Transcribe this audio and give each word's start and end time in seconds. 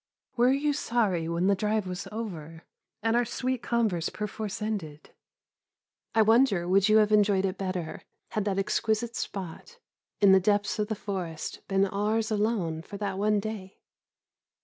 Were 0.35 0.51
you 0.51 0.73
sorry 0.73 1.29
when 1.29 1.45
the 1.45 1.53
drive 1.53 1.85
was 1.85 2.07
over, 2.11 2.65
and 3.03 3.15
our 3.15 3.23
sweet 3.23 3.61
converse 3.61 4.09
perforce 4.09 4.59
ended? 4.59 5.11
I 6.15 6.23
wonder 6.23 6.67
would 6.67 6.89
you 6.89 6.97
have 6.97 7.11
enjoyed 7.11 7.45
it 7.45 7.59
better 7.59 8.01
had 8.29 8.43
that 8.45 8.57
exquisite 8.57 9.15
spot, 9.15 9.77
in 10.19 10.31
the 10.31 10.39
depths 10.39 10.79
of 10.79 10.87
the 10.87 10.95
forest, 10.95 11.59
been 11.67 11.85
ours 11.85 12.31
alone 12.31 12.81
for 12.81 12.97
that 12.97 13.19
one 13.19 13.39
day? 13.39 13.77